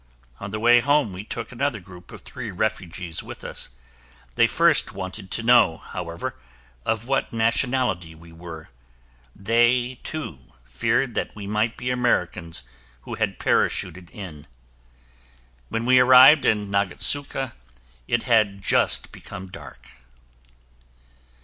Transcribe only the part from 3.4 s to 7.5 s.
us. They first wanted to know, however, of what